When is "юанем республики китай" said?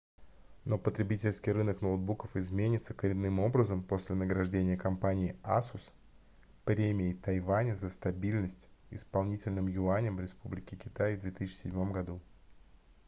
9.67-11.17